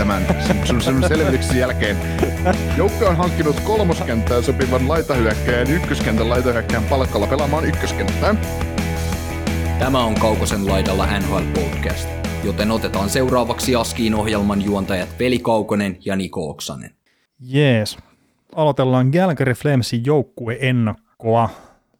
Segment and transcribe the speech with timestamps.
[0.00, 0.22] tämän
[0.64, 1.96] sun selvityksen jälkeen.
[2.76, 8.38] Joukko on hankkinut kolmoskenttään sopivan laitahyökkäjän ykköskentän laitahyökkäjän palkalla pelaamaan ykköskenttään.
[9.78, 12.08] Tämä on Kaukosen laidalla NHL Podcast,
[12.44, 16.90] joten otetaan seuraavaksi Askiin ohjelman juontajat Veli Kaukonen ja Niko Oksanen.
[17.40, 17.98] Jees.
[18.56, 21.50] Aloitellaan Galgary Flamesin joukkueennakkoa.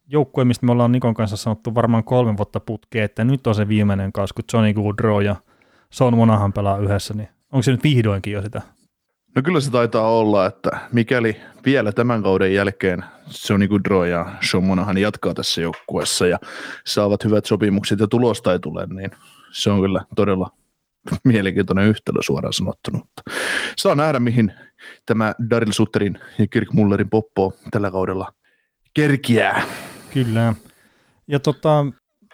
[0.09, 3.69] Joukkue, mistä me ollaan Nikon kanssa sanottu varmaan kolme vuotta putkeen, että nyt on se
[3.69, 5.37] viimeinen kausi, kun Johnny Goodrow ja
[5.91, 8.63] Son Monahan pelaa yhdessä, niin onko se nyt vihdoinkin jo sitä?
[9.37, 14.65] No kyllä se taitaa olla, että mikäli vielä tämän kauden jälkeen Sonny Goodrow ja Sean
[14.65, 16.39] Monahan jatkaa tässä joukkueessa ja
[16.87, 19.11] saavat hyvät sopimukset ja tulosta ei tule, niin
[19.53, 20.51] se on kyllä todella
[21.25, 23.01] mielenkiintoinen yhtälö suoraan sanottuna.
[23.79, 24.53] Saa nähdä, mihin
[25.07, 28.33] tämä Daryl Sutterin ja Kirk Mullerin poppo tällä kaudella
[28.95, 29.63] kerkiää.
[30.15, 30.55] Kyllä.
[31.29, 31.87] Ja tota,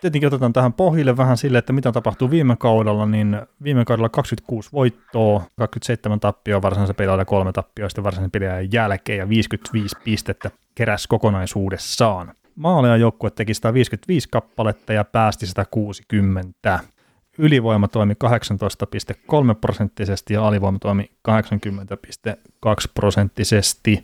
[0.07, 4.73] tietenkin otetaan tähän pohjille vähän sille, että mitä tapahtuu viime kaudella, niin viime kaudella 26
[4.73, 11.07] voittoa, 27 tappioa varsinaisen pelaajan kolme tappioa sitten varsinaisen pelaajan jälkeen ja 55 pistettä keräs
[11.07, 12.35] kokonaisuudessaan.
[12.57, 16.81] Maaleja joukkue teki 155 kappaletta ja päästi 160.
[17.39, 21.33] Ylivoima toimi 18,3 prosenttisesti ja alivoima toimi 80,2
[22.95, 24.03] prosenttisesti.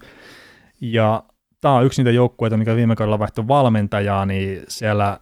[0.80, 1.22] Ja
[1.60, 5.18] tämä on yksi niitä joukkueita, mikä viime kaudella vaihtoi valmentajaa, niin siellä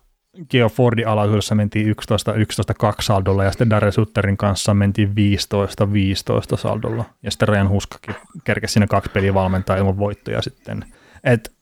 [0.51, 5.93] Geo Fordin alaisuudessa mentiin 11, 11, 2 saldolla ja sitten Darren Sutterin kanssa mentiin 15,
[5.93, 7.05] 15 saldolla.
[7.23, 8.15] Ja sitten Ryan Huskakin
[8.45, 10.85] kerkesi siinä kaksi peliä valmentaa ilman voittoja sitten.
[11.25, 11.53] Et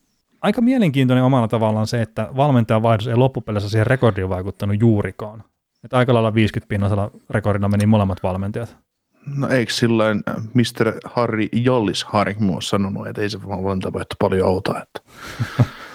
[0.41, 5.43] aika mielenkiintoinen omalla tavallaan se, että valmentajan vaihdos ei loppupeleissä siihen rekordiin vaikuttanut juurikaan.
[5.83, 8.77] Että aika lailla 50 pinnasella rekordilla meni molemmat valmentajat.
[9.25, 10.93] No eikö silloin Mr.
[11.05, 14.81] Harry Jollis Harry ole sanonut, että ei se valmentaja paljon auta.
[14.81, 15.01] Että.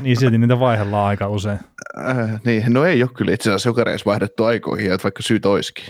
[0.00, 1.58] niin silti niitä vaihdellaan aika usein.
[1.98, 5.46] Äh, niin, no ei ole kyllä itse asiassa joka reis vaihdettu aikoihin, että vaikka syyt
[5.46, 5.84] olisikin.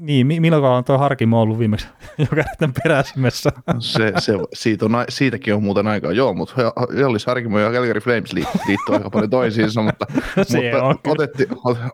[0.00, 1.86] Niin, milloin on tuo Harkimo ollut viimeksi
[2.30, 2.42] joka
[2.82, 3.50] peräsimessä?
[3.78, 6.54] Se, se, siitä on, siitäkin on muuten aikaa, joo, mutta
[7.00, 10.06] Jallis Harkimo ja Calgary Flames liittyy aika paljon toisiinsa, mutta,
[10.36, 11.48] mutta on otettiin,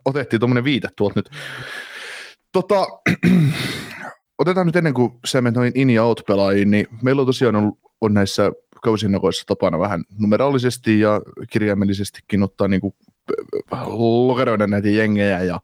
[0.05, 1.29] otettiin tuommoinen viite tuolta nyt.
[2.53, 2.87] Tota,
[4.41, 7.73] otetaan nyt ennen kuin se noin in ja out pelaajiin, niin meillä on tosiaan on,
[8.01, 8.51] on näissä
[8.87, 12.93] kausinakoissa tapana vähän numeraalisesti ja kirjaimellisestikin ottaa niin kuin,
[14.27, 15.59] lokeroida näitä jengejä ja,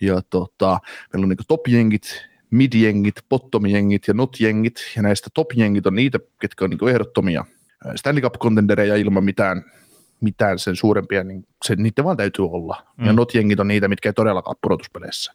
[0.00, 0.80] ja tota,
[1.12, 6.70] meillä on niin top-jengit, mid-jengit, bottom-jengit ja not-jengit, ja näistä top-jengit on niitä, ketkä on
[6.70, 7.44] niin ehdottomia
[7.96, 9.64] Stanley Cup-kontendereja ilman mitään,
[10.20, 12.86] mitään sen suurempia, niin se, niiden vaan täytyy olla.
[12.96, 13.06] Mm.
[13.06, 15.32] Ja not-jengit on niitä, mitkä ei todellakaan pudotuspeleissä.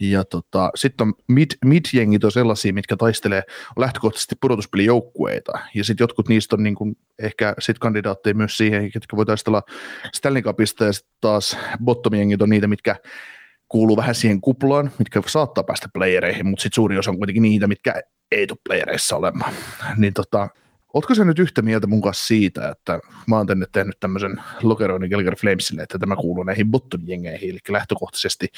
[0.00, 3.42] Ja tota, sitten on mid, mid-jengit on sellaisia, mitkä taistelee
[3.76, 5.52] lähtökohtaisesti pudotuspelijoukkueita.
[5.74, 6.76] Ja sitten jotkut niistä on niin
[7.18, 9.62] ehkä sit kandidaatteja myös siihen, ketkä voi taistella
[10.14, 10.84] Stanley Cupista.
[10.84, 12.96] Ja sitten taas bottom-jengit on niitä, mitkä
[13.68, 17.66] kuuluu vähän siihen kuplaan, mitkä saattaa päästä playereihin, mutta sitten suuri osa on kuitenkin niitä,
[17.66, 17.94] mitkä
[18.32, 19.52] ei tule playereissa olemaan.
[19.96, 20.48] Niin tota,
[20.94, 25.10] Oletko sä nyt yhtä mieltä mun kanssa siitä, että mä oon tänne tehnyt tämmöisen lokeroinnin
[25.10, 28.48] Calgary Flamesille, että tämä kuuluu näihin bottom-jengeihin, eli lähtökohtaisesti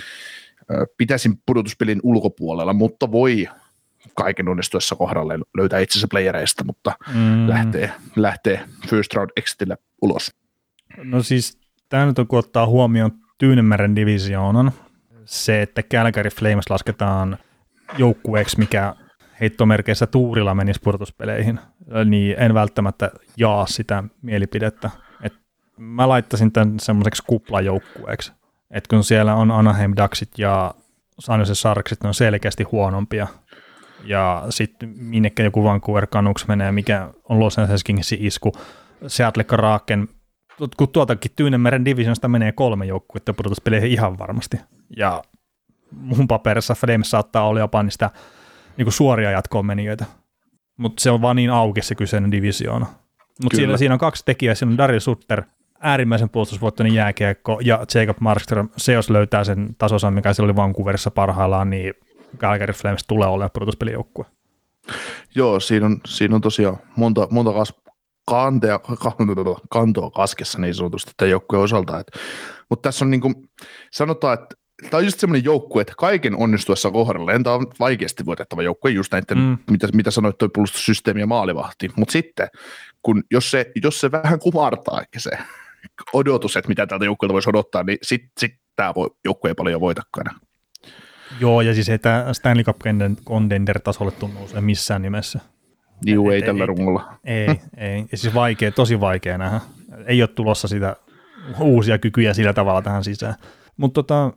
[0.97, 3.48] pitäisin pudotuspelin ulkopuolella, mutta voi
[4.14, 7.48] kaiken onnistuessa kohdalle löytää itsensä playereista, mutta mm.
[7.48, 10.34] lähtee, lähtee first round exitille ulos.
[10.97, 14.72] No siis tämä nyt on kun ottaa huomioon Tyynemeren divisioonan,
[15.25, 17.38] se, että Calgary Flames lasketaan
[17.98, 18.94] joukkueeksi, mikä
[19.41, 21.60] heittomerkeissä tuurilla menisi pudotuspeleihin,
[22.04, 24.91] niin en välttämättä jaa sitä mielipidettä.
[25.22, 25.32] Et
[25.76, 28.32] mä laittaisin tämän semmoiseksi kuplajoukkueeksi.
[28.70, 30.75] Et kun siellä on Anaheim Ducksit ja
[31.19, 33.26] San Jose Sharksit, ne on selkeästi huonompia.
[34.04, 38.53] Ja sitten minnekä joku Vancouver Canucks menee, mikä on Los Angeles Kingsin isku.
[39.06, 40.09] Seattle Kraken,
[40.77, 44.60] kun tuoltakin Tyynemeren divisionista menee kolme joukkuetta pudotuspeleihin ihan varmasti.
[44.97, 45.22] Ja
[45.92, 48.10] mun paperissa Flames saattaa olla jopa niistä
[48.77, 50.04] niin suoria jatkoon menijöitä.
[50.77, 52.86] Mutta se on vaan niin auki se kyseinen divisioona.
[53.42, 55.42] Mutta siinä, siinä on kaksi tekijää, siinä on Daryl Sutter,
[55.80, 61.10] äärimmäisen puolustusvoittoinen jääkiekko, ja Jacob Markström, se jos löytää sen tasosan, mikä se oli Vancouverissa
[61.10, 61.94] parhaillaan, niin
[62.38, 64.24] Calgary Flames tulee olemaan pudotuspelijoukkue.
[65.34, 67.74] Joo, siinä on, siinä on tosiaan monta, monta kas,
[68.27, 68.80] kantea,
[69.71, 72.03] kantoa kaskessa niin sanotusti tämän joukkueen osalta.
[72.71, 73.34] Mutta tässä on niin kuin,
[73.92, 74.54] sanotaan, että
[74.91, 79.12] tämä on just semmoinen joukkue, että kaiken onnistuessa kohdalla, tämä on vaikeasti voitettava joukkue, just
[79.12, 79.59] näiden, mm.
[79.71, 82.48] mitä, mitä sanoit, tuo puolustussysteemi ja maalivahti, mutta sitten,
[83.03, 85.30] kun jos se, jos se vähän kumartaa, se
[86.12, 89.80] odotus, että mitä tältä joukkueelta voisi odottaa, niin sitten sit tämä voi, joukkue ei paljon
[89.80, 90.41] voitakaan.
[91.41, 92.80] Joo, ja siis ei tämä Stanley Cup
[93.28, 95.41] contender-tasolle tunnu se missään nimessä.
[96.06, 97.18] Juu, ei, ei tällä rungolla.
[97.24, 97.47] Ei,
[97.77, 98.04] ei.
[98.12, 99.60] Ja siis vaikea, tosi vaikea nähdä.
[100.06, 100.97] Ei ole tulossa sitä
[101.60, 103.34] uusia kykyjä sillä tavalla tähän sisään.
[103.76, 104.33] Mutta tota,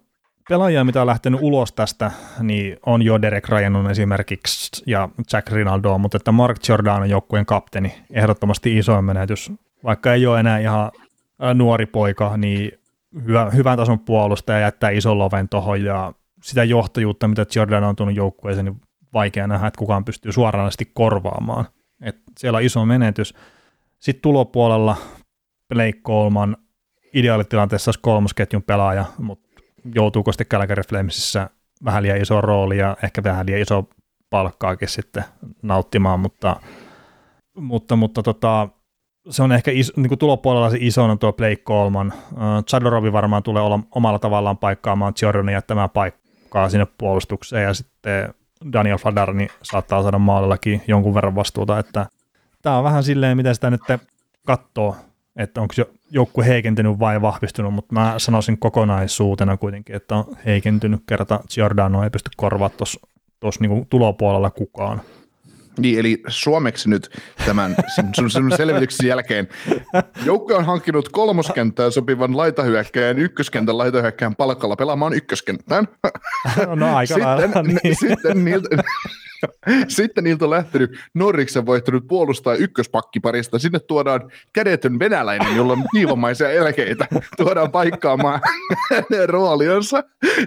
[0.49, 5.97] pelaajia, mitä on lähtenyt ulos tästä, niin on jo Derek Ryan esimerkiksi ja Jack Rinaldo,
[5.97, 9.51] mutta että Mark Jordan on joukkueen kapteeni, ehdottomasti isoin menetys.
[9.83, 10.91] Vaikka ei ole enää ihan
[11.53, 12.71] nuori poika, niin
[13.25, 16.13] hyvä, hyvän tason puolustaja jättää ison loven tuohon ja
[16.43, 18.81] sitä johtajuutta, mitä Jordan on tullut joukkueeseen, niin
[19.13, 21.65] vaikea nähdä, että kukaan pystyy suoranaisesti korvaamaan.
[22.01, 23.33] Et siellä on iso menetys.
[23.99, 24.97] Sitten tulopuolella
[25.69, 26.57] Blake Coleman
[27.13, 29.61] ideaalitilanteessa olisi kolmosketjun pelaaja, mutta
[29.95, 31.49] joutuuko sitten Calgary Flamesissa
[31.85, 33.89] vähän liian iso rooli ja ehkä vähän liian iso
[34.29, 35.23] palkkaakin sitten
[35.61, 36.55] nauttimaan, mutta,
[37.55, 38.69] mutta, mutta tota,
[39.29, 42.13] se on ehkä is, niin kuin tulopuolella se iso on tuo Blake Coleman.
[42.31, 48.33] Uh, Chadorovi varmaan tulee olla omalla tavallaan paikkaamaan Jordanin jättämään paikkaa sinne puolustukseen ja sitten
[48.73, 52.05] Daniel Fladar niin saattaa saada maalillakin jonkun verran vastuuta, että
[52.61, 53.81] tämä on vähän silleen, miten sitä nyt
[54.45, 54.95] katsoo,
[55.35, 61.03] että onko jo joukku heikentynyt vai vahvistunut, mutta mä sanoisin kokonaisuutena kuitenkin, että on heikentynyt
[61.07, 62.77] kerta Giordano ei pysty korvaamaan
[63.39, 65.01] tuossa niinku tulopuolella kukaan.
[65.77, 67.09] Niin, eli suomeksi nyt
[67.45, 67.75] tämän
[68.15, 69.47] sun selvityksen jälkeen.
[70.25, 75.87] Joukko on hankkinut kolmoskenttään sopivan laitahyökkäjän ykköskentän laitahyökkäjän palkalla pelaamaan ykköskenttään.
[76.75, 77.95] No aika sitten, lailla, niin.
[77.95, 78.83] sitten niiltä,
[79.87, 83.59] sitten niiltä on lähtenyt Norriksen voittanut puolustaa ykköspakkiparista.
[83.59, 87.07] Sinne tuodaan kädetön venäläinen, jolla on kiivamaisia elkeitä.
[87.37, 88.41] Tuodaan paikkaamaan
[89.25, 90.03] roolionsa.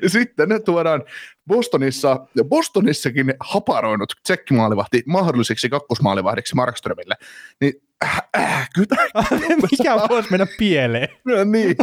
[0.07, 1.05] Sitten ne tuodaan
[1.47, 7.15] Bostonissa, Bostonissakin haparoinut tsekkimaalivahti mahdolliseksi kakkosmaalivahdiksi Markströmille.
[7.61, 7.73] Niin
[8.05, 9.23] äh, äh, kyllä,
[9.71, 11.09] Mikä voisi mennä pieleen?
[11.25, 11.77] No, niin.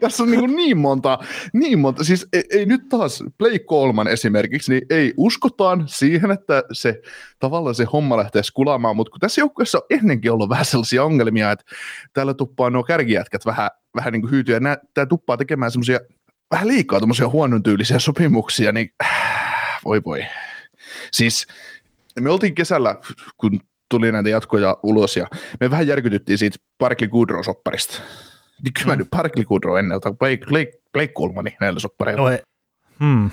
[0.00, 1.18] Tässä on niin, niin monta,
[1.52, 2.04] niin monta.
[2.04, 7.00] Siis ei, ei nyt taas Play Coleman esimerkiksi, niin ei uskotaan siihen, että se
[7.38, 11.50] tavallaan se homma lähtee skulaamaan, mutta kun tässä joukkueessa on ennenkin ollut vähän sellaisia ongelmia,
[11.50, 11.64] että
[12.12, 16.00] täällä tuppaa nuo kärkijätkät vähän, vähän niin kuin hyytyä, ja tämä tuppaa tekemään semmoisia
[16.50, 20.26] vähän liikaa tuommoisia huonon tyylisiä sopimuksia, niin äh, voi voi.
[21.12, 21.46] Siis
[22.20, 22.96] me oltiin kesällä,
[23.36, 23.60] kun
[23.90, 25.26] tuli näitä jatkoja ulos, ja
[25.60, 28.02] me vähän järkytyttiin siitä Parkli Goodrow-sopparista.
[28.62, 28.98] Niin kyllä mm.
[28.98, 32.30] nyt Parkli Goodrow ennen, tai Blake, Blake, Blake Coolmani näillä soppareilla.
[32.30, 32.38] No,
[33.00, 33.30] hmm.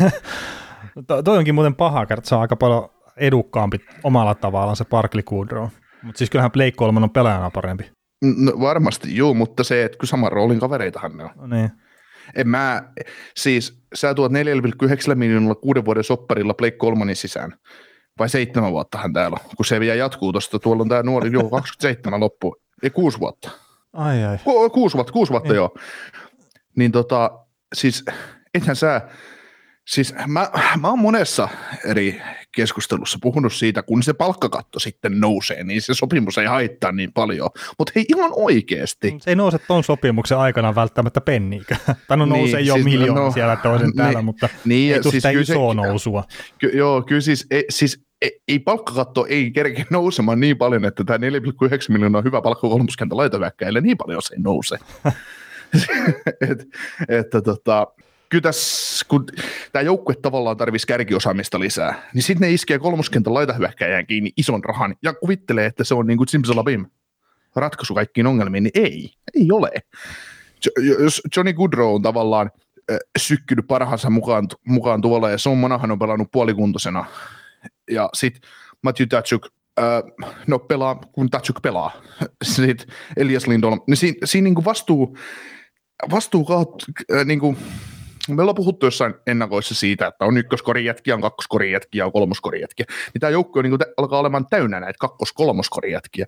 [1.06, 5.22] to, toi onkin muuten paha, että se on aika paljon edukkaampi omalla tavallaan se Parkli
[5.22, 5.68] Goodrow.
[6.02, 7.90] Mutta siis kyllähän Blake Coleman on pelaajana parempi.
[8.22, 11.30] No varmasti, joo, mutta se, että kun saman roolin kavereitahan ne on.
[11.36, 11.70] No niin.
[12.34, 12.92] En mä,
[13.36, 17.54] siis sä tuot 4,9 miljoonalla kuuden vuoden sopparilla Blake Colmanin sisään.
[18.22, 20.58] Vai seitsemän vuottahan täällä on, kun se vielä jatkuu tuosta.
[20.58, 22.56] Tuolla on tämä nuori, joo, 27 loppu.
[22.82, 23.50] Ei, kuusi vuotta.
[23.92, 24.38] Ai ai.
[24.44, 25.56] Ku, kuusi vuotta, kuusi vuotta, niin.
[25.56, 25.74] joo.
[26.76, 27.30] Niin tota,
[27.74, 28.04] siis
[28.54, 29.00] ethän sä,
[29.86, 31.48] siis mä, mä oon monessa
[31.84, 32.22] eri
[32.56, 37.50] keskustelussa puhunut siitä, kun se palkkakatto sitten nousee, niin se sopimus ei haittaa niin paljon.
[37.78, 39.16] Mutta hei, ihan oikeasti.
[39.20, 41.80] Se ei nouse tuon sopimuksen aikana välttämättä penniikään.
[42.08, 45.00] Tai no nousee niin, jo siis, miljoona no, siellä toisen niin, täällä, mutta niin, ei
[45.00, 46.24] tule siis sitä isoa nousua.
[46.58, 48.11] Ky, joo, kyllä siis, ei, siis
[48.48, 51.26] ei, palkkakatto ei kerke nousemaan niin paljon, että tämä 4,9
[51.88, 54.78] miljoonaa on hyvä palkka kolmoskenttä laitaväkkäille, niin paljon se ei nouse.
[56.50, 56.68] et,
[57.08, 57.86] että tota,
[58.28, 59.26] kyllä tässä, kun
[59.72, 64.96] tämä joukkue tavallaan tarvitsisi kärkiosaamista lisää, niin sitten ne iskee kolmoskentän laitahyökkäjään kiinni ison rahan
[65.02, 66.86] ja kuvittelee, että se on niin kuin Simsalabim
[67.56, 69.70] ratkaisu kaikkiin ongelmiin, niin ei, ei ole.
[70.98, 72.50] Jos Johnny Goodrow on tavallaan
[72.90, 77.04] äh, sykkynyt parhaansa mukaan, mukaan tuolla ja Son Monahan on pelannut puolikuntoisena
[77.90, 78.50] ja sitten
[78.82, 79.46] Matthew Tatchuk
[79.80, 80.02] äh,
[80.46, 82.02] no pelaa, kun Tatchuk pelaa.
[82.44, 82.86] Sitten
[83.16, 85.16] Elias Lindholm, niin siinä, siinä niin kuin vastuu,
[86.10, 86.46] vastuu
[87.12, 87.56] äh, niin kuin,
[88.28, 92.60] me ollaan puhuttu jossain ennakoissa siitä, että on ykköskorin jätkiä, on kakkoskorin jätkiä, on kolmoskorin
[92.60, 92.86] jätkiä.
[93.14, 96.26] Niin tämä joukko niin alkaa olemaan täynnä näitä kakkos-kolmoskorin jätkiä.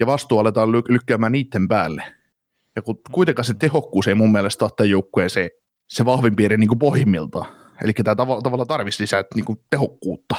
[0.00, 2.02] Ja vastuu aletaan ly- lykkäämään niiden päälle.
[2.76, 5.50] Ja kun kuitenkaan se tehokkuus ei mun mielestä ole tämän joukkueen se,
[5.88, 7.44] se vahvin piirre niin pohjimmilta.
[7.82, 10.36] Eli tämä tav- tavallaan tarvitsisi lisää niin tehokkuutta.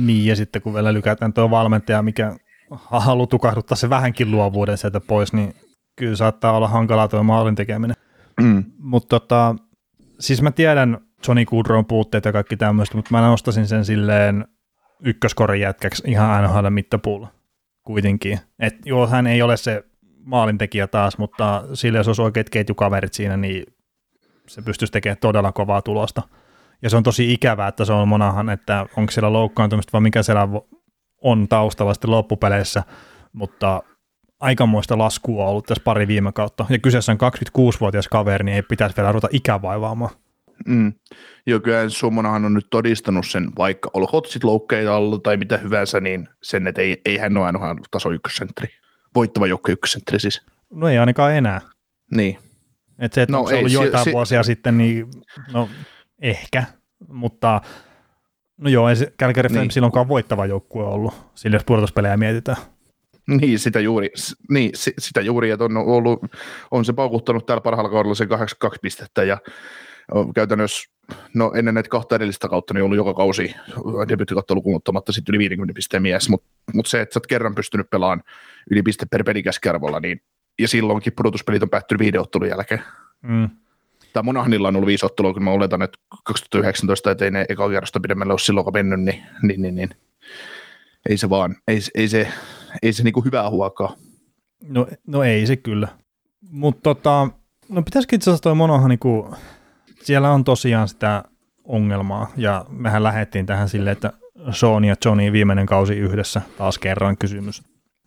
[0.00, 2.36] Niin, ja sitten kun vielä lykätään tuo valmentaja, mikä
[2.70, 5.54] haluaa tukahduttaa se vähänkin luovuuden sieltä pois, niin
[5.96, 7.96] kyllä saattaa olla hankalaa tuo maalin tekeminen.
[8.40, 8.64] Mm.
[8.78, 9.56] Mutta tota,
[10.20, 14.44] siis mä tiedän Johnny Goodrown puutteet ja kaikki tämmöistä, mutta mä nostaisin sen silleen
[15.04, 17.28] ykköskorin jätkäksi ihan NHL mittapuulla
[17.82, 18.38] kuitenkin.
[18.58, 19.84] Et joo, hän ei ole se
[20.24, 23.66] maalintekijä taas, mutta sille jos olisi oikeat ketjukaverit siinä, niin
[24.48, 26.22] se pystyisi tekemään todella kovaa tulosta.
[26.82, 30.22] Ja se on tosi ikävää, että se on monahan, että onko siellä loukkaantumista vai mikä
[30.22, 30.48] siellä
[31.22, 32.82] on taustalla sitten loppupeleissä,
[33.32, 33.82] mutta
[34.40, 36.66] aikamoista laskua on ollut tässä pari viime kautta.
[36.68, 37.18] Ja kyseessä on
[37.58, 40.10] 26-vuotias kaveri, niin ei pitäisi vielä ruveta ikävaivaamaan.
[40.66, 40.92] Mm.
[41.46, 46.00] Joo, kyllä Suomonahan on nyt todistanut sen, vaikka olkoot sit loukkeita ollut tai mitä hyvänsä,
[46.00, 48.68] niin sen, että ei, ei hän ole ainoastaan taso ykkössentteri.
[49.14, 50.46] Voittava joukko ykkössentteri siis.
[50.72, 51.60] No ei ainakaan enää.
[52.14, 52.38] Niin.
[52.98, 55.06] Et se, että no, onko se ollut ei, joitain si- vuosia si- sitten, niin
[55.52, 55.68] no
[56.22, 56.64] ehkä,
[57.08, 57.60] mutta
[58.56, 59.70] no joo, ei se Calgary niin.
[59.70, 62.56] silloinkaan voittava joukkue ollut, sillä jos pudotuspelejä mietitään.
[63.28, 64.10] Niin, sitä juuri,
[64.50, 66.20] niin, sitä juuri että on, ollut,
[66.70, 69.38] on se paukuttanut täällä parhaalla kaudella se 82 pistettä ja
[70.34, 70.90] käytännössä,
[71.34, 73.54] no ennen näitä kahta edellistä kautta, niin ollut joka kausi
[74.08, 77.54] debyttikautta lukuun ottamatta sitten yli 50 pisteen mies, mutta mut se, että sä oot kerran
[77.54, 78.22] pystynyt pelaamaan
[78.70, 79.24] yli piste per
[80.00, 80.20] niin
[80.58, 82.82] ja silloinkin pudotuspelit on päättynyt viiden ottelun jälkeen.
[83.22, 83.48] Mm.
[84.16, 88.00] Tai Monahanilla on ollut viisi ottelua, kun mä oletan, että 2019, ettei ne eka kerrosta
[88.00, 89.90] pidemmälle ole silloin mennyt, niin, niin, niin, niin,
[91.08, 92.28] ei se vaan, ei, ei se,
[92.82, 93.96] ei se niinku hyvää huokaa.
[94.68, 95.88] No, no ei se kyllä.
[96.50, 97.28] Mutta tota,
[97.68, 99.34] no pitäisikö itse asiassa toi Monohan niinku,
[100.02, 101.24] siellä on tosiaan sitä
[101.64, 104.12] ongelmaa, ja mehän lähdettiin tähän silleen, että
[104.50, 107.62] Sean ja Johnny viimeinen kausi yhdessä, taas kerran kysymys.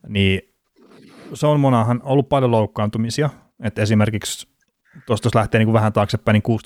[0.08, 0.42] Niin
[1.58, 3.30] Monahan on ollut paljon loukkaantumisia,
[3.64, 4.48] että esimerkiksi
[5.06, 6.60] tuosta jos lähtee niin vähän taaksepäin, niin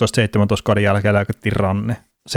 [0.57, 1.97] 16-17 kauden jälkeen leikattiin ranne.
[2.29, 2.35] 17-18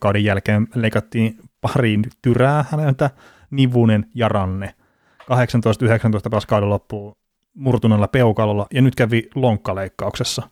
[0.00, 3.10] kauden jälkeen leikattiin pari tyrää häneltä,
[3.50, 4.74] Nivunen ja Ranne.
[5.22, 5.24] 18-19
[6.30, 7.16] taas kauden loppuun
[7.54, 10.42] murtuneella peukalolla ja nyt kävi lonkkaleikkauksessa.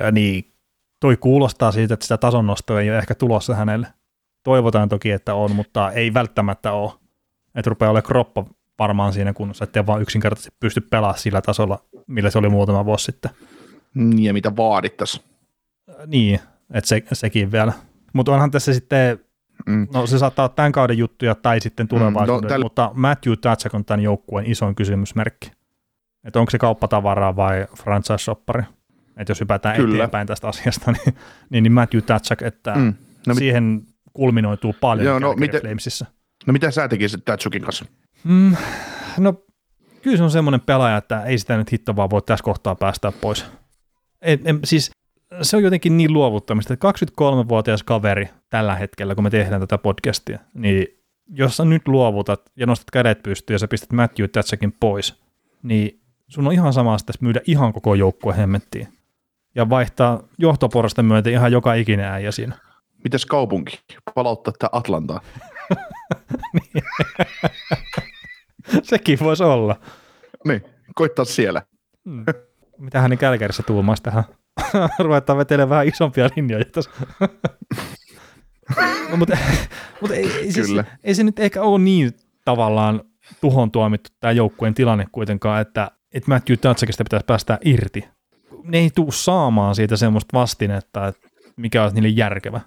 [0.00, 0.52] Ja niin
[1.00, 3.86] toi kuulostaa siitä, että sitä tason nostoa ei ole ehkä tulossa hänelle.
[4.42, 6.92] Toivotaan toki, että on, mutta ei välttämättä ole.
[7.54, 8.44] Että rupeaa olemaan kroppa
[8.78, 13.04] varmaan siinä kunnossa, ettei vaan yksinkertaisesti pysty pelaamaan sillä tasolla, millä se oli muutama vuosi
[13.04, 13.30] sitten.
[13.94, 15.24] Niin, ja mitä vaadittaisiin.
[16.06, 16.40] Niin,
[16.74, 17.72] että se, sekin vielä.
[18.12, 19.18] Mutta onhan tässä sitten,
[19.66, 19.86] mm.
[19.94, 22.62] no se saattaa olla tämän kauden juttuja tai sitten tulevaisuuden, mm, no, täl...
[22.62, 25.52] mutta Matthew Tatsak on tämän joukkueen isoin kysymysmerkki.
[26.24, 28.64] Että onko se kauppatavaraa vai franchise-shoppari?
[29.16, 29.94] Että jos hypätään Kyllä.
[29.94, 31.14] eteenpäin tästä asiasta, niin,
[31.50, 32.94] niin, niin Matthew Tatsak, että mm.
[33.26, 33.84] no, siihen mit...
[34.12, 36.06] kulminoituu paljon Joo, no, miten, Flamesissa.
[36.46, 37.84] No mitä sä tekisit Tatsukin kanssa?
[38.24, 38.56] Mm,
[39.18, 39.44] no
[40.02, 43.12] kyllä se on semmoinen pelaaja, että ei sitä nyt hitto vaan voi tässä kohtaa päästä
[43.20, 43.46] pois.
[44.24, 44.90] En, en, siis
[45.42, 50.38] se on jotenkin niin luovuttamista, että 23-vuotias kaveri tällä hetkellä, kun me tehdään tätä podcastia,
[50.54, 50.86] niin
[51.28, 55.14] jos sä nyt luovutat ja nostat kädet pystyyn ja sä pistät Matthew Tatsakin pois,
[55.62, 58.88] niin sun on ihan sama että myydä ihan koko joukkue hemmettiin
[59.54, 62.54] ja vaihtaa johtoporrasta myöten ihan joka ikinen äijä siinä.
[63.04, 63.80] Mitäs kaupunki?
[64.14, 65.20] Palauttaa tämä Atlantaa.
[68.82, 69.80] Sekin voisi olla.
[70.44, 70.64] Niin,
[70.94, 71.62] koittaa siellä.
[72.04, 72.24] Hmm.
[72.78, 74.24] Mitähän ne Kälkärissä tuumaisi tähän?
[74.98, 76.90] Ruvetaan vetelemään vähän isompia linjoja tässä.
[79.10, 79.36] no, mutta
[80.00, 80.68] mutta ei, ei, siis,
[81.04, 82.12] ei se nyt ehkä ole niin
[82.44, 83.00] tavallaan
[83.40, 88.08] tuhon tuomittu tämä joukkueen tilanne kuitenkaan, että, että Matthew Tatsakista pitäisi päästä irti.
[88.64, 92.60] Ne ei tule saamaan siitä semmoista vastinetta, että mikä olisi niille järkevä.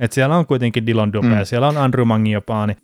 [0.00, 1.44] Et siellä on kuitenkin Dylan Dupe, mm.
[1.44, 2.76] siellä on Andrew Mangiopaani,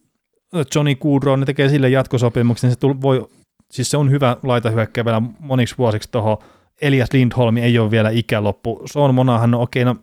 [0.74, 3.28] Johnny Goodrow, ne tekee sille jatkosopimuksen, niin se tull, voi,
[3.70, 6.38] siis se on hyvä laita hyökkää vielä moniksi vuosiksi tuohon.
[6.82, 8.82] Elias Lindholm ei ole vielä ikäloppu.
[8.86, 9.96] Se on monahan, no okei, no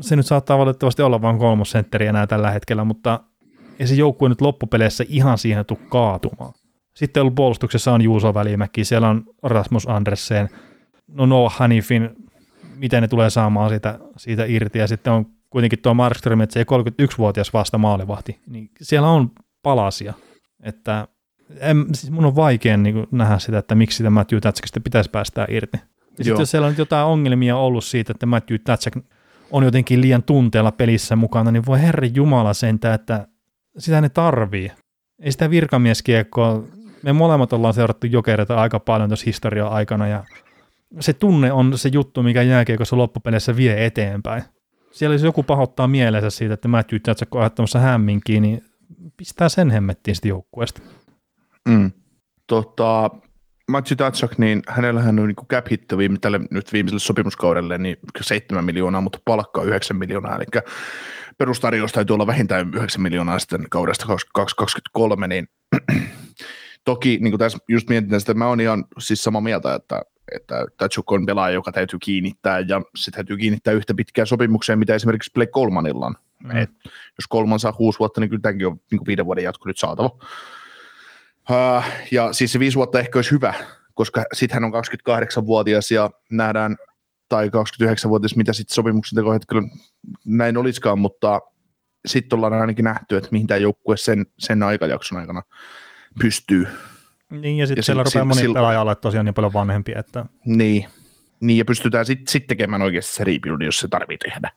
[0.00, 3.20] se nyt saattaa valitettavasti olla vain kolmosentteri enää tällä hetkellä, mutta
[3.78, 6.52] ei se joukkue nyt loppupeleissä ihan siihen tule kaatumaan.
[6.96, 10.48] Sitten ollut puolustuksessa on Juuso Välimäki, siellä on Rasmus Andersen,
[11.08, 12.10] no Noah Hanifin,
[12.76, 16.60] miten ne tulee saamaan siitä, siitä irti, ja sitten on kuitenkin tuo Markström, että se
[16.60, 19.30] ei 31-vuotias vasta maalivahti, niin siellä on
[19.62, 20.14] palasia,
[20.62, 21.08] että
[21.60, 25.46] en, siis mun on vaikea niin nähdä sitä, että miksi sitä Matthew Tatskista pitäisi päästää
[25.48, 25.76] irti.
[26.18, 28.94] Ja sitten jos siellä on jotain ongelmia ollut siitä, että Matthew Tatsak
[29.50, 33.28] on jotenkin liian tunteella pelissä mukana, niin voi herra Jumala sentä, että
[33.78, 34.72] sitä ne tarvii.
[35.22, 36.62] Ei sitä virkamieskiekkoa,
[37.02, 40.24] me molemmat ollaan seurattu jokereita aika paljon tuossa historian aikana ja
[41.00, 44.42] se tunne on se juttu, mikä jääkiekossa loppupeleissä vie eteenpäin.
[44.90, 48.64] Siellä jos joku pahoittaa mielensä siitä, että Matthew Tatsak on aiheuttamassa hämminkiä, niin
[49.16, 50.82] pistää sen hemmettiin sitten joukkueesta.
[51.68, 51.90] Mm.
[52.46, 53.10] Tota,
[53.68, 58.64] Matsi Tatsak, niin hänellähän on niin cap hit viime, tälle nyt viimeiselle sopimuskaudelle niin 7
[58.64, 60.62] miljoonaa, mutta palkkaa 9 miljoonaa, eli
[61.38, 65.48] perustarjous täytyy olla vähintään 9 miljoonaa sitten kaudesta 2023, niin
[66.84, 70.02] toki niin kuin tässä just mietin että mä oon ihan siis samaa mieltä, että,
[70.34, 74.94] että Tatsuk on pelaaja, joka täytyy kiinnittää, ja se täytyy kiinnittää yhtä pitkään sopimukseen, mitä
[74.94, 76.14] esimerkiksi Blake Colmanilla on.
[76.44, 76.56] Mm.
[76.56, 76.70] Et
[77.18, 80.10] jos kolman saa kuusi vuotta, niin kyllä tämänkin on niin viiden vuoden jatko nyt saatava.
[81.50, 83.54] Uh, ja siis se viisi vuotta ehkä olisi hyvä,
[83.94, 86.76] koska sitten hän on 28-vuotias ja nähdään
[87.28, 89.62] tai 29-vuotias, mitä sitten sopimuksen tekohetkellä
[90.24, 91.40] näin olisikaan, mutta
[92.06, 95.42] sitten ollaan ainakin nähty, että mihin tämä joukkue sen, sen aikajakson aikana
[96.22, 96.68] pystyy.
[97.30, 99.98] Niin, ja sitten siellä rupeaa moni pelaaja tosiaan niin paljon vanhempia.
[99.98, 100.26] Että...
[100.46, 100.86] Niin,
[101.40, 104.50] niin ja pystytään sitten sit tekemään oikeasti se rebuild, jos se tarvitsee tehdä.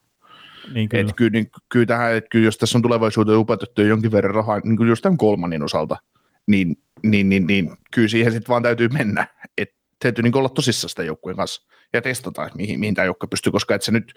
[0.74, 1.10] Niin kyllä.
[1.10, 4.60] Et kyllä, niin, kyllä, tähän, että kyllä jos tässä on tulevaisuuteen upetettu jonkin verran rahaa,
[4.64, 5.98] niin kuin just tämän kolmannen osalta,
[6.48, 9.28] niin, niin, niin, niin kyllä siihen sitten vaan täytyy mennä.
[9.58, 13.28] Et täytyy niin olla tosissaan sitä joukkueen kanssa ja testata, että mihin, mihin tämä joukkue
[13.28, 14.14] pystyy, koska et se nyt,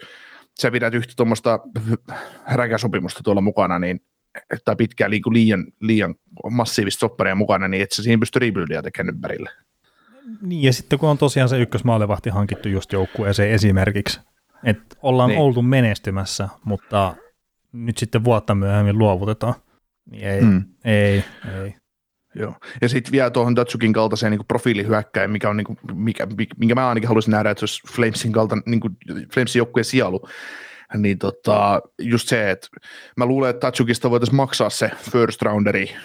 [0.61, 1.59] sä pidät yhtä tuommoista
[2.51, 4.01] räkäsopimusta tuolla mukana, niin
[4.65, 6.15] tai pitkään liiku liian, liian
[6.51, 9.49] massiivista sopparia mukana, niin et sä siihen pysty rebuildia tekemään ympärille.
[10.41, 14.19] Niin, ja sitten kun on tosiaan se ykkösmaalevahti hankittu just joukkueeseen esimerkiksi,
[14.63, 15.39] että ollaan niin.
[15.39, 17.15] oltu menestymässä, mutta
[17.71, 19.55] nyt sitten vuotta myöhemmin luovutetaan,
[20.11, 20.63] niin ei, mm.
[20.85, 21.23] ei,
[21.63, 21.75] ei.
[22.35, 22.55] Joo.
[22.81, 26.89] Ja sitten vielä tuohon Datsukin kaltaiseen niin profiilihyökkäin, mikä on, niin kuin, mikä, minkä mä
[26.89, 28.97] ainakin haluaisin nähdä, että se olisi Flamesin, kalta, niin kuin
[29.33, 30.27] Flamesin joukkueen sielu,
[30.97, 32.67] niin tota, just se, että
[33.17, 35.95] mä luulen, että Tatsukista voitaisiin maksaa se first rounderi,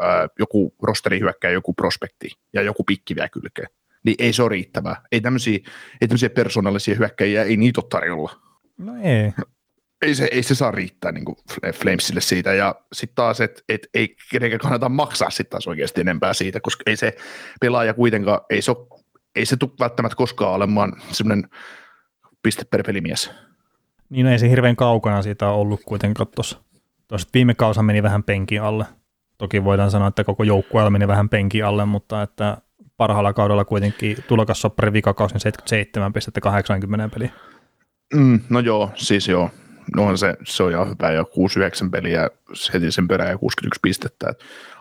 [0.00, 3.68] ää, joku rosterihyökkäjä, joku prospekti ja joku pikki vielä kylkeen.
[4.04, 5.02] Niin ei se ole riittävää.
[5.12, 5.58] Ei tämmöisiä,
[6.00, 8.40] ei tämmöisiä persoonallisia hyökkäjiä, ei niitä ole tarjolla.
[8.78, 9.32] No ei.
[10.02, 11.24] Ei se, ei se saa riittää niin
[11.74, 16.34] Flamesille siitä, ja sitten taas, että et ei kenenkään kannata maksaa sitten taas oikeasti enempää
[16.34, 17.16] siitä, koska ei se
[17.60, 19.00] pelaaja kuitenkaan, ei se, ole,
[19.36, 21.48] ei se tule välttämättä koskaan olemaan semmoinen
[22.42, 23.30] piste per pelimies.
[24.10, 26.58] Niin no ei se hirveän kaukana siitä ole ollut kuitenkaan tuossa.
[27.08, 28.84] Tuossa viime kausa meni vähän penkin alle.
[29.38, 32.56] Toki voidaan sanoa, että koko joukkue meni vähän penkin alle, mutta että
[32.96, 37.30] parhaalla kaudella kuitenkin tulokassoppari vikakausin 77 pistettä 80 peliä.
[38.14, 39.50] Mm, no joo, siis joo.
[39.96, 41.22] No se, se on ihan hyvä jo
[41.86, 42.30] 6-9 peliä
[42.74, 44.34] heti sen perään ja 61 pistettä.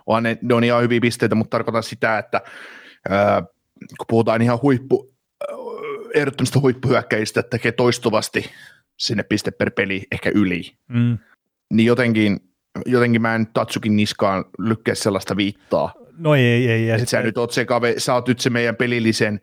[0.06, 2.42] onhan ne, ne on ihan hyviä pisteitä, mutta tarkoitan sitä, että
[3.10, 3.42] ää,
[3.98, 5.13] kun puhutaan ihan huippu,
[6.13, 8.46] ehdottomista huippuhyökkäistä, että tekee toistuvasti
[8.98, 11.18] sinne piste per peli ehkä yli, mm.
[11.74, 12.39] niin jotenkin,
[12.86, 15.93] jotenkin mä en Tatsukin niskaan lykkää sellaista viittaa.
[16.17, 16.67] No ei, ei.
[16.67, 16.89] ei.
[16.89, 19.39] Että sä nyt oot se, kave, sä oot nyt se meidän pelillisen,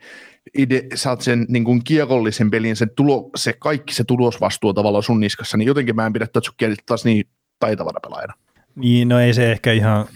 [0.58, 5.20] ide, oot sen niin kuin kiekollisen pelin, sen tulo, se kaikki se tulosvastuu tavallaan sun
[5.20, 7.24] niskassa, niin jotenkin mä en pidä Tatsukia taas niin
[7.58, 8.34] taitavana pelaajana.
[8.74, 10.06] Niin, no ei se ehkä ihan,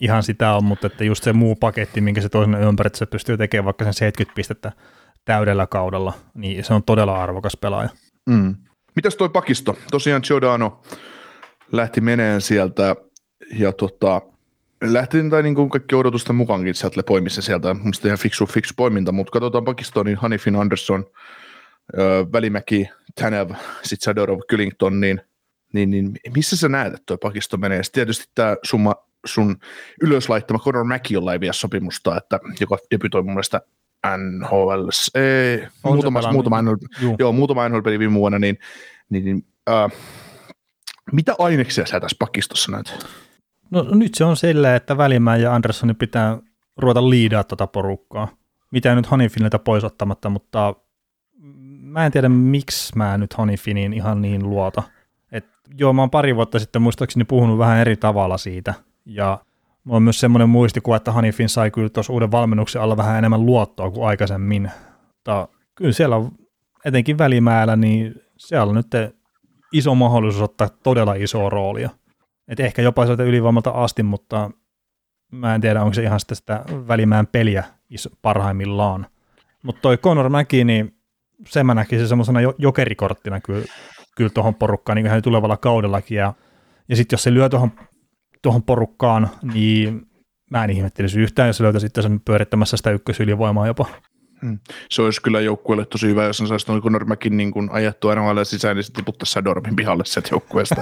[0.00, 3.06] ihan sitä ole, mutta että just se muu paketti, minkä se toisen ympäri, että se
[3.06, 4.72] pystyy tekemään vaikka sen 70 pistettä
[5.24, 7.88] täydellä kaudella, niin se on todella arvokas pelaaja.
[8.26, 8.54] Mm.
[8.96, 9.78] Mitäs toi pakisto?
[9.90, 10.80] Tosiaan Giordano
[11.72, 12.96] lähti meneen sieltä
[13.52, 14.22] ja tota,
[14.92, 17.74] lähti tai niin kuin kaikki odotusten mukaankin sieltä poimissa sieltä.
[17.74, 21.04] Mielestäni ihan fiksu, fiksu poiminta, mutta katsotaan Pakistanin Hanifin Anderson,
[21.98, 22.88] ö, Välimäki,
[23.20, 23.50] Tanev,
[23.82, 25.20] sitten Sadorov, Kyllington, niin,
[25.72, 27.82] niin, niin, missä sä näet, että toi Pakisto menee?
[27.82, 28.94] Sitten tietysti tämä summa,
[29.26, 29.56] sun
[30.02, 33.60] ylös laittama Conor Mäki, jolla ei vie sopimusta, että, joka debytoi mun mielestä
[34.18, 36.74] NHL, ei, muutama, muutama, NHL,
[37.18, 38.58] joo, muutama NHL-peli viime vuonna, niin,
[39.10, 39.92] niin, niin äh,
[41.12, 43.06] mitä aineksia sä tässä pakistossa näet?
[43.74, 46.38] No nyt se on sillä, että Välimäen ja Anderssonin pitää
[46.76, 48.28] ruveta liidaa tuota porukkaa.
[48.70, 50.74] Mitä nyt Honifinilta pois ottamatta, mutta
[51.80, 54.82] mä en tiedä, miksi mä nyt Honifiniin ihan niin luota.
[55.32, 55.46] Et
[55.78, 59.38] joo, mä oon pari vuotta sitten muistaakseni puhunut vähän eri tavalla siitä, ja
[59.84, 63.46] Mulla on myös semmoinen muistikuva, että Hanifin sai kyllä tuossa uuden valmennuksen alla vähän enemmän
[63.46, 64.70] luottoa kuin aikaisemmin.
[65.06, 66.32] Mutta kyllä siellä on,
[66.84, 69.14] etenkin välimäällä, niin siellä on nyt
[69.72, 71.90] iso mahdollisuus ottaa todella isoa roolia.
[72.48, 74.50] Et ehkä jopa sieltä ylivoimalta asti, mutta
[75.32, 77.64] mä en tiedä, onko se ihan sitä, sitä välimään peliä
[78.22, 79.06] parhaimmillaan.
[79.62, 80.96] Mutta toi Conor Mäki, niin
[81.48, 83.66] se mä näkisin semmoisena jokerikorttina kyllä,
[84.16, 86.18] kyllä tuohon porukkaan niin hän tulevalla kaudellakin.
[86.18, 86.34] Ja,
[86.88, 87.72] ja sitten jos se lyö tuohon
[88.42, 90.06] tuohon porukkaan, niin
[90.50, 93.86] mä en ihmettelisi yhtään, jos löytäisi sitten sen pyörittämässä sitä ykkösylivoimaa jopa.
[94.42, 94.58] Hmm.
[94.90, 98.76] Se olisi kyllä joukkueelle tosi hyvä, jos saisi noin Normäkin niin kuin ajettua NHL sisään,
[98.76, 100.74] niin sitten tiputtaisi Sadorbin pihalle sieltä joukkueesta.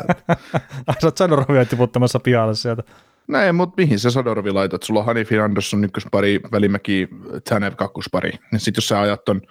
[1.00, 2.82] Sä oot Sadorbia tiputtamassa pihalle sieltä.
[3.28, 4.82] Näin, mutta mihin se Sadorvi laitat?
[4.82, 7.08] Sulla on Hanifin Andersson ykköspari, Välimäki,
[7.48, 8.32] Tanev kakkospari.
[8.52, 9.42] Ja sitten jos sä ajat ton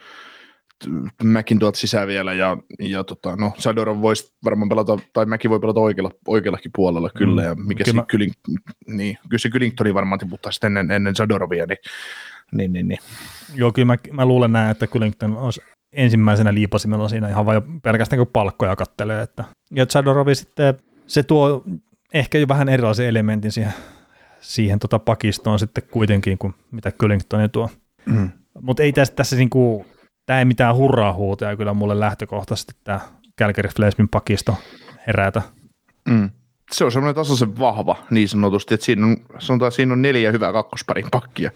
[1.23, 5.59] Mäkin tuolta sisään vielä, ja, ja tota, no, Sadorov voisi varmaan pelata, tai Mäki voi
[5.59, 7.47] pelata oikealla, oikeallakin puolella kyllä, mm.
[7.47, 8.05] ja mikä kyllä, mä...
[8.07, 8.33] Kyling,
[8.87, 11.77] niin, kyllä se Kyllingtoni varmaan tiputtaa sitten ennen, ennen Sadorovia, niin,
[12.51, 12.99] niin, niin, niin.
[13.55, 15.61] Joo, kyllä mä, mä luulen näin, että Kyllington olisi
[15.93, 20.75] ensimmäisenä liipasimella siinä ihan vain pelkästään kun palkkoja kattelee, että, ja Sadorovi sitten,
[21.07, 21.63] se tuo
[22.13, 23.73] ehkä jo vähän erilaisen elementin siihen,
[24.39, 27.69] siihen tota pakistoon sitten kuitenkin, kuin mitä Kyllingtoni tuo.
[28.05, 28.29] Mm.
[28.61, 29.85] Mutta ei tässä, tässä niinku,
[30.25, 32.99] tämä ei mitään hurraa huutoja kyllä mulle lähtökohtaisesti tämä
[33.39, 34.57] Calgary Flamesin pakisto
[35.07, 35.41] herätä.
[36.09, 36.29] Mm.
[36.71, 40.53] Se on semmoinen tasaisen vahva niin sanotusti, että siinä on, sanotaan, siinä on neljä hyvää
[40.53, 41.51] kakkosparin pakkia.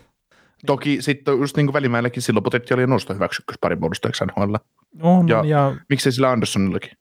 [0.66, 4.56] Toki sitten just niin kuin välimäelläkin silloin potentiaalia nosto hyväksi ykkösparin puolustajaksi NHL.
[5.02, 6.92] On, Ja- ja, ja Miksei sillä Anderssonillakin?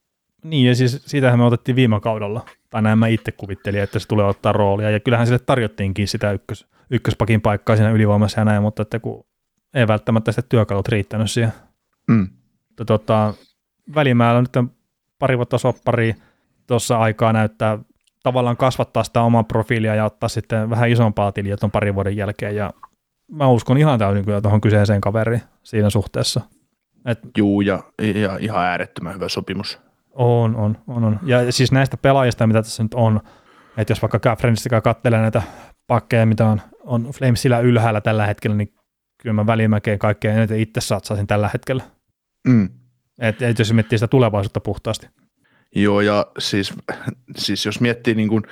[0.44, 4.08] Niin, ja siis siitähän me otettiin viime kaudella, tai näin mä itse kuvittelin, että se
[4.08, 8.62] tulee ottaa roolia, ja kyllähän sille tarjottiinkin sitä ykkös, ykköspakin paikkaa siinä ylivoimassa ja näin,
[8.62, 9.26] mutta että kun
[9.74, 11.52] ei välttämättä sitä työkalut riittänyt siihen.
[12.08, 12.28] Mm.
[12.68, 13.34] Mutta tota,
[13.94, 14.70] välimäärä nyt on
[15.18, 16.14] pari vuotta soppari
[16.66, 17.78] tuossa aikaa näyttää
[18.22, 22.56] tavallaan kasvattaa sitä omaa profiilia ja ottaa sitten vähän isompaa tiliä tuon parin vuoden jälkeen,
[22.56, 22.72] ja
[23.34, 26.40] mä uskon ihan täysin kyllä tuohon kyseiseen kaveriin siinä suhteessa.
[27.38, 27.82] Juu, ja,
[28.14, 29.80] ja ihan äärettömän hyvä sopimus.
[30.12, 31.20] On, on, on, on.
[31.22, 33.20] Ja siis näistä pelaajista, mitä tässä nyt on,
[33.76, 35.42] että jos vaikka Gafrenista katselee näitä
[35.86, 38.74] pakkeja, mitä on, on Flamesillä ylhäällä tällä hetkellä, niin
[39.22, 41.82] kyllä mä välimäkeen kaikkein eniten itse satsaisin tällä hetkellä.
[42.48, 42.68] Mm.
[43.18, 45.08] Että et jos miettii sitä tulevaisuutta puhtaasti.
[45.76, 46.74] Joo, ja siis,
[47.36, 48.42] siis jos miettii niin kuin,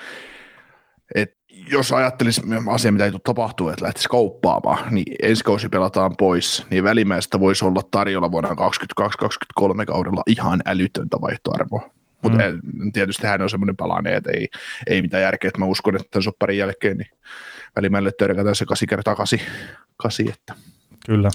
[1.15, 1.37] että
[1.71, 6.67] jos ajattelisi asia, mitä ei tule tapahtuu, että lähtisi kauppaamaan, niin ensi kausi pelataan pois,
[6.71, 11.91] niin välimäistä voisi olla tarjolla vuonna 2022-2023 kaudella ihan älytöntä vaihtoarvoa.
[12.23, 12.93] Mutta mm.
[12.93, 14.49] tietysti hän on semmoinen palainen, että ei,
[14.87, 17.11] ei mitään järkeä, että mä uskon, että tämän sopparin jälkeen niin
[17.77, 19.39] välimäelle törkätään se 8 kertaa 8,
[19.97, 20.55] 8 että
[21.07, 21.31] Kyllä.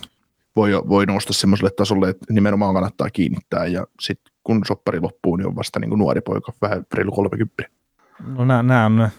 [0.55, 5.47] voi, voi nousta semmoiselle tasolle, että nimenomaan kannattaa kiinnittää ja sitten kun soppari loppuu, niin
[5.47, 7.63] on vasta niin kuin nuori poika, vähän reilu 30.
[8.19, 9.11] No nämä, nämä on ne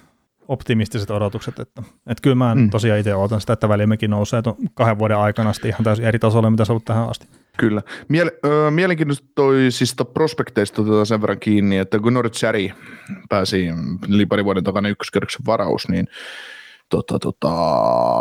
[0.48, 2.70] optimistiset odotukset, että, että kyllä mä Mm.
[2.70, 6.18] tosiaan itse odotan sitä, että välimäkin nousee tuon kahden vuoden aikana sitten ihan täysin eri
[6.18, 7.26] tasolle, mitä se on ollut tähän asti.
[7.56, 7.82] Kyllä.
[8.08, 12.68] Miele- ö, mielenkiintoisista prospekteista otetaan sen verran kiinni, että kun Norwich Cherry
[13.28, 13.68] pääsi
[14.08, 16.08] yli pari vuoden takana ykköskerroksen varaus, niin
[16.88, 17.50] tota, tota,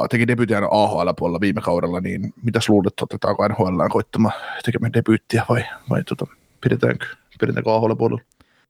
[0.09, 4.33] teki debyytiä AHL-puolella viime kaudella, niin mitäs luulet, otetaanko NHL koittamaan
[4.65, 6.27] tekemään debyyttiä vai, vai tota,
[6.61, 7.05] pidetäänkö,
[7.39, 8.21] pidetäänkö AHL-puolella?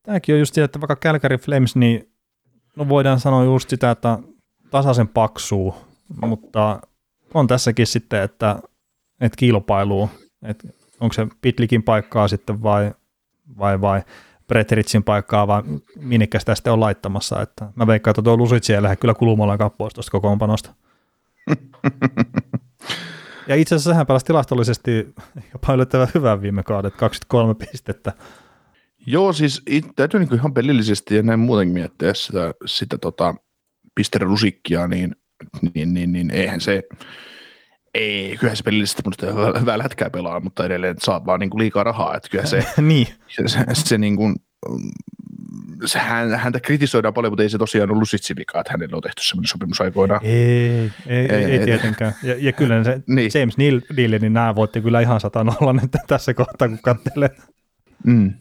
[0.02, 2.08] Tämäkin on just sitä, että vaikka Calgary Flames, niin
[2.78, 4.18] no voidaan sanoa just sitä, että
[4.70, 5.74] tasaisen paksuu,
[6.20, 6.80] mutta
[7.34, 8.58] on tässäkin sitten, että,
[9.20, 10.10] että kilpailuu,
[10.42, 10.68] että
[11.00, 12.92] onko se Pitlikin paikkaa sitten vai,
[13.58, 14.02] vai, vai
[14.48, 15.62] Bretteritsin paikkaa vai
[15.96, 19.70] minnekä sitä sitten on laittamassa, että mä veikkaan, että tuo Lusitsi ei lähde kyllä kulumallaan
[19.78, 20.74] pois tuosta kokoonpanosta.
[23.48, 25.14] Ja itse asiassa hän pelasi tilastollisesti
[25.52, 28.12] jopa yllättävän hyvän viime kaudet, 23 pistettä.
[29.10, 33.34] Joo, siis it, täytyy niin ihan pelillisesti ja näin muutenkin miettiä sitä, sitä tota,
[33.94, 35.16] pisterusikkia, niin,
[35.74, 36.82] niin, niin, niin eihän se,
[37.94, 41.84] ei, kyllä se pelillisesti minusta hyvää, lätkää pelaa, mutta edelleen saa vaan niin kuin liikaa
[41.84, 44.36] rahaa, että kyllä se, niin, se, se, se niin kuin,
[45.84, 49.02] se, hän, häntä kritisoidaan paljon, mutta ei se tosiaan ollut Lusitsin vika, että hänelle on
[49.02, 50.20] tehty sellainen sopimus aikoinaan.
[50.24, 52.14] Ei, ei, ei, Ei, ei tietenkään.
[52.22, 53.30] Ja, ja kyllä se Niin.
[53.34, 57.30] James Neal, Neal, niin nämä voitti kyllä ihan satan olla nyt tässä kohtaa, kun katselee.
[58.06, 58.32] Mm,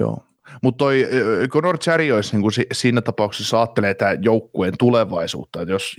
[0.00, 0.24] joo.
[0.62, 1.08] Mutta toi
[1.48, 5.96] Conor Cherry olisi niin si, siinä tapauksessa ajattelee tämä joukkueen tulevaisuutta, että jos,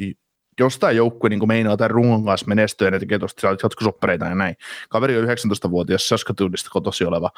[0.59, 4.35] jos tämä joukkue niin meinaa tämän rungon kanssa menestyä ja ne tekee tuosta jatkosoppareita ja
[4.35, 4.55] näin.
[4.89, 7.29] Kaveri on 19-vuotias Saskatoonista kotosi oleva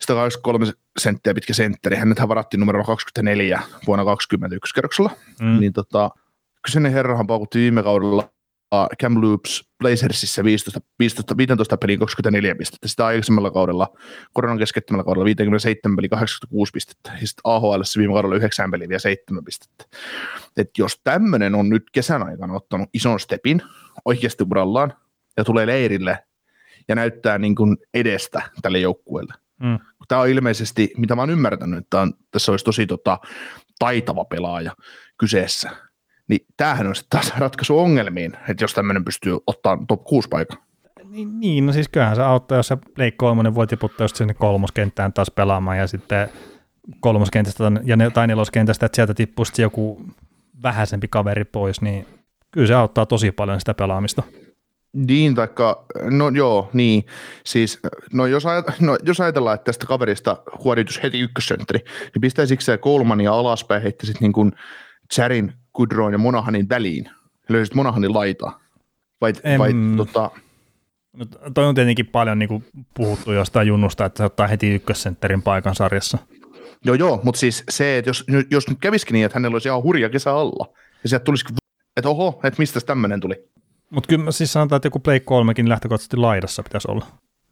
[0.00, 1.96] 123 senttiä pitkä sentteri.
[1.96, 5.10] Hänethän varattiin numero 24 vuonna 21 kerroksella.
[5.40, 5.60] Mm.
[5.60, 6.10] Niin tota,
[6.64, 8.28] kyseinen herrahan paukutti viime kaudella
[8.74, 12.88] uh, Cam Loops Blazersissa 15, 15, 15 peliin 24 pistettä.
[12.88, 13.88] Sitä aikaisemmalla kaudella,
[14.32, 17.10] koronan keskeyttämällä kaudella 57 peliin 86 pistettä.
[17.20, 19.84] Ja sitten AHL viime kaudella 9 peliin vielä 7 pistettä.
[20.56, 23.62] Et jos tämmöinen on nyt kesän aikana ottanut ison stepin
[24.04, 24.92] oikeasti urallaan
[25.36, 26.18] ja tulee leirille
[26.88, 29.34] ja näyttää niin kuin edestä tälle joukkueelle.
[29.62, 29.78] Mm.
[30.08, 33.18] Tämä on ilmeisesti, mitä mä oon ymmärtänyt, että on, tässä olisi tosi tota,
[33.78, 34.76] taitava pelaaja
[35.18, 35.70] kyseessä.
[36.30, 40.58] Niin tämähän on sitten taas ratkaisu ongelmiin, että jos tämmöinen pystyy ottaa top 6 paikan.
[41.04, 44.34] Niin, niin, no siis kyllähän se auttaa, jos se Blake kolmonen voi tiputtaa just sinne
[44.34, 46.28] kolmoskenttään taas pelaamaan ja sitten
[47.00, 50.04] kolmoskentästä ja ne, tai neloskentästä, että sieltä tippuu sitten joku
[50.62, 52.06] vähäisempi kaveri pois, niin
[52.50, 54.22] kyllä se auttaa tosi paljon sitä pelaamista.
[54.92, 57.06] Niin, taikka, no joo, niin,
[57.44, 57.80] siis,
[58.12, 61.78] no jos, ajat, no jos ajatellaan, että tästä kaverista huoritus heti ykkössentteri,
[62.14, 64.52] niin pistäisikö se Kolmania alaspäin, heittäisit niin kuin
[65.14, 67.10] Charin, Kudroin ja Monahanin väliin,
[67.48, 68.60] löysit Monahanin laitaa,
[69.20, 70.30] vai, Em- vai tota,
[71.16, 75.42] No, toi on tietenkin paljon niin kuin puhuttu jostain junnusta, että se ottaa heti ykkössentterin
[75.42, 76.18] paikan sarjassa.
[76.84, 79.82] joo joo, mutta siis se, että jos, jos nyt kävisikin niin, että hänellä olisi ihan
[79.82, 80.66] hurja kesä alla,
[81.02, 81.56] ja sieltä tulisikin,
[81.96, 83.48] että oho, että mistä tämmöinen tuli.
[83.90, 87.06] Mutta kyllä mä siis sanotaan, että joku Blake kolmekin lähtökohtaisesti laidassa pitäisi olla.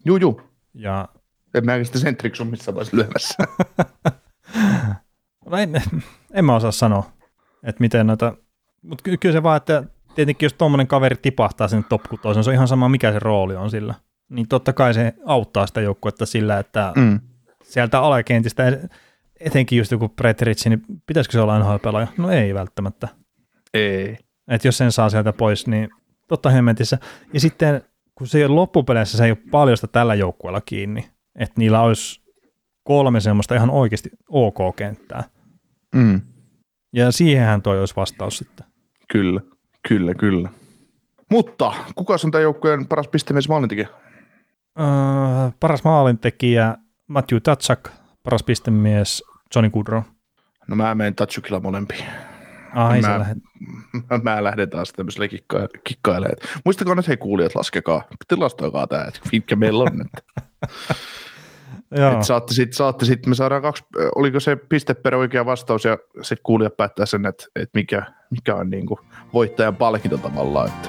[0.05, 0.41] Juu, juu,
[0.75, 1.09] Ja
[1.55, 3.37] en mä sitä sentriksi ole missään vaiheessa lyömässä.
[5.51, 5.83] no en,
[6.33, 7.13] en mä osaa sanoa,
[7.63, 8.37] että miten noita,
[8.83, 12.51] mutta ky- kyllä se vaan, että tietenkin jos tuommoinen kaveri tipahtaa sinne top 6, se
[12.51, 13.95] on ihan sama mikä se rooli on sillä.
[14.29, 17.21] Niin totta kai se auttaa sitä joukkuetta sillä, että mm.
[17.63, 18.79] sieltä alakentistä,
[19.41, 22.07] etenkin just joku Pretteritsi, niin pitäisikö se olla NHL-pelaaja?
[22.19, 23.09] No ei välttämättä.
[23.75, 24.19] Ei.
[24.49, 25.89] Että jos sen saa sieltä pois, niin
[26.29, 26.99] totta hemmetissä.
[27.33, 27.83] Ja sitten
[28.15, 31.09] kun se ei ole loppupeleissä, se ei ole paljon sitä tällä joukkueella kiinni.
[31.39, 32.21] että niillä olisi
[32.83, 35.25] kolme semmoista ihan oikeasti ok-kenttää.
[35.95, 36.21] Mm.
[36.93, 38.67] Ja siihenhän toi olisi vastaus sitten.
[39.13, 39.41] Kyllä,
[39.89, 40.49] kyllä, kyllä.
[41.31, 43.89] Mutta kuka on tämän joukkueen paras pistemies maalintekijä?
[44.81, 44.87] Öö,
[45.61, 47.91] paras maalintekijä Matthew Tatsak,
[48.23, 49.25] paras pistemies
[49.55, 50.03] Johnny Goodrow.
[50.69, 52.05] No mä menen Tatsukilla molempiin.
[52.75, 53.39] Ai, mä, lähdet.
[54.11, 56.37] mä, mä lähden taas tämmöiselle kikka- kikkailemaan.
[56.65, 60.01] Muistakaa nyt hei kuulijat, laskekaa, tilastoikaa tämä, että mitkä meillä on.
[60.01, 60.23] Että.
[61.91, 62.13] Joo.
[62.13, 65.99] Et saatte sitten, saatte sit, me saadaan kaksi, oliko se piste per oikea vastaus ja
[66.23, 69.01] sitten kuulijat päättää sen, että, että mikä, mikä on niinku
[69.33, 70.69] voittajan palkinto tavallaan.
[70.69, 70.89] Että.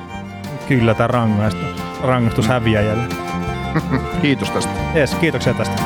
[0.68, 1.68] Kyllä tämä rangaistus,
[2.04, 3.04] rangaistus häviäjälle.
[4.22, 4.72] Kiitos tästä.
[4.96, 5.82] Yes, kiitoksia tästä.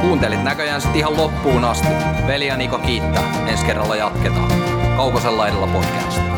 [0.00, 1.88] Kuuntelit näköjään sitten ihan loppuun asti.
[2.26, 3.46] Veli ja Niko kiittää.
[3.46, 4.52] Ensi kerralla jatketaan.
[4.96, 6.37] Kaukosen laidalla podcast.